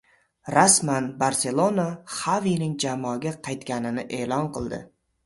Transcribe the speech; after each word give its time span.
Rasman: 0.53 1.09
“Barselona” 1.19 1.85
Xavining 2.13 2.73
jamoaga 2.85 3.35
qaytganini 3.49 4.07
e’lon 4.23 4.49
qildi 4.57 4.81